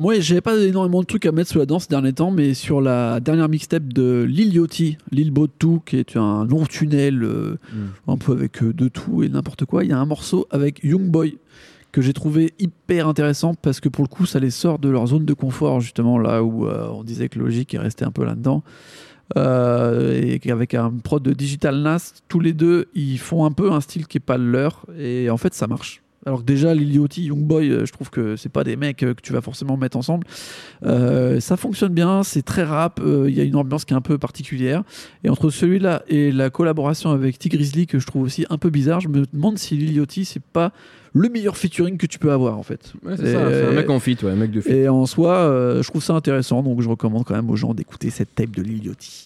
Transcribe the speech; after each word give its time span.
Moi, 0.00 0.18
j'avais 0.20 0.40
pas 0.40 0.56
énormément 0.56 1.02
de 1.02 1.06
trucs 1.06 1.26
à 1.26 1.32
mettre 1.32 1.50
sous 1.50 1.58
la 1.58 1.66
danse 1.66 1.82
ces 1.82 1.90
derniers 1.90 2.14
temps, 2.14 2.30
mais 2.30 2.54
sur 2.54 2.80
la 2.80 3.20
dernière 3.20 3.50
mixtape 3.50 3.92
de 3.92 4.22
Lil 4.22 4.54
Yachty, 4.54 4.96
Lil 5.12 5.30
Botou, 5.30 5.82
qui 5.84 5.98
est 5.98 6.16
un 6.16 6.46
long 6.46 6.64
tunnel, 6.64 7.22
euh, 7.22 7.58
un 8.08 8.16
peu 8.16 8.32
avec 8.32 8.62
euh, 8.62 8.72
de 8.72 8.88
tout 8.88 9.22
et 9.22 9.28
n'importe 9.28 9.66
quoi, 9.66 9.84
il 9.84 9.90
y 9.90 9.92
a 9.92 9.98
un 9.98 10.06
morceau 10.06 10.46
avec 10.50 10.82
Young 10.82 11.10
Boy 11.10 11.36
que 11.92 12.00
j'ai 12.00 12.14
trouvé 12.14 12.54
hyper 12.58 13.08
intéressant 13.08 13.52
parce 13.52 13.78
que 13.78 13.90
pour 13.90 14.02
le 14.02 14.08
coup, 14.08 14.24
ça 14.24 14.40
les 14.40 14.48
sort 14.48 14.78
de 14.78 14.88
leur 14.88 15.06
zone 15.06 15.26
de 15.26 15.34
confort, 15.34 15.82
justement, 15.82 16.16
là 16.16 16.42
où 16.42 16.66
euh, 16.66 16.88
on 16.90 17.04
disait 17.04 17.28
que 17.28 17.38
Logic 17.38 17.74
est 17.74 17.78
resté 17.78 18.06
un 18.06 18.10
peu 18.10 18.24
là-dedans. 18.24 18.62
Et 19.36 20.38
qu'avec 20.38 20.72
un 20.72 20.92
prod 20.92 21.22
de 21.22 21.34
Digital 21.34 21.76
Nas, 21.82 22.14
tous 22.26 22.40
les 22.40 22.54
deux, 22.54 22.88
ils 22.94 23.18
font 23.18 23.44
un 23.44 23.52
peu 23.52 23.70
un 23.70 23.82
style 23.82 24.06
qui 24.06 24.16
est 24.16 24.20
pas 24.20 24.38
le 24.38 24.50
leur, 24.50 24.86
et 24.98 25.28
en 25.28 25.36
fait, 25.36 25.52
ça 25.52 25.66
marche. 25.66 26.02
Alors 26.26 26.40
que 26.40 26.44
déjà, 26.44 26.74
Liliotti, 26.74 27.24
Youngboy, 27.24 27.70
euh, 27.70 27.86
je 27.86 27.92
trouve 27.92 28.10
que 28.10 28.36
c'est 28.36 28.50
pas 28.50 28.62
des 28.62 28.76
mecs 28.76 29.02
euh, 29.02 29.14
que 29.14 29.22
tu 29.22 29.32
vas 29.32 29.40
forcément 29.40 29.76
mettre 29.78 29.96
ensemble. 29.96 30.26
Euh, 30.84 31.40
ça 31.40 31.56
fonctionne 31.56 31.94
bien, 31.94 32.22
c'est 32.22 32.42
très 32.42 32.62
rap, 32.62 33.00
euh, 33.00 33.26
il 33.28 33.34
y 33.34 33.40
a 33.40 33.44
une 33.44 33.56
ambiance 33.56 33.86
qui 33.86 33.94
est 33.94 33.96
un 33.96 34.02
peu 34.02 34.18
particulière. 34.18 34.82
Et 35.24 35.30
entre 35.30 35.48
celui-là 35.48 36.02
et 36.08 36.30
la 36.30 36.50
collaboration 36.50 37.10
avec 37.10 37.38
T 37.38 37.48
Grizzly, 37.48 37.86
que 37.86 37.98
je 37.98 38.06
trouve 38.06 38.22
aussi 38.22 38.44
un 38.50 38.58
peu 38.58 38.68
bizarre, 38.68 39.00
je 39.00 39.08
me 39.08 39.24
demande 39.32 39.58
si 39.58 39.76
Liliotti, 39.76 40.26
c'est 40.26 40.42
pas 40.42 40.72
le 41.12 41.28
meilleur 41.28 41.56
featuring 41.56 41.96
que 41.96 42.06
tu 42.06 42.18
peux 42.18 42.30
avoir 42.30 42.58
en 42.58 42.62
fait. 42.62 42.92
Ouais, 43.04 43.16
c'est 43.16 43.34
un 43.34 43.72
mec 43.72 43.90
en 43.90 43.98
fit, 43.98 44.16
ouais, 44.22 44.30
un 44.30 44.36
mec 44.36 44.50
de 44.50 44.60
fit. 44.60 44.70
Et 44.70 44.88
en 44.88 45.06
soi, 45.06 45.34
euh, 45.34 45.82
je 45.82 45.88
trouve 45.88 46.02
ça 46.02 46.14
intéressant, 46.14 46.62
donc 46.62 46.80
je 46.82 46.88
recommande 46.88 47.24
quand 47.24 47.34
même 47.34 47.50
aux 47.50 47.56
gens 47.56 47.74
d'écouter 47.74 48.10
cette 48.10 48.34
tape 48.34 48.50
de 48.50 48.62
Liliotti. 48.62 49.10